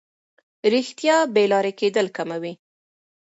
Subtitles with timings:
[0.73, 2.53] رښتیا بې لارې کېدل کموي.